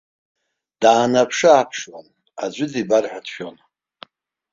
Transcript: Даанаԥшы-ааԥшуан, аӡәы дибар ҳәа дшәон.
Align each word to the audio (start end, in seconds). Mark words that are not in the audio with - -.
Даанаԥшы-ааԥшуан, 0.81 2.07
аӡәы 2.43 2.65
дибар 2.71 3.05
ҳәа 3.11 3.19
дшәон. 3.25 3.57